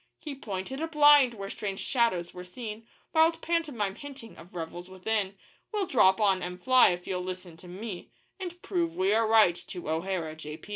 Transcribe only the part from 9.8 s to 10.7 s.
O'Hara, J.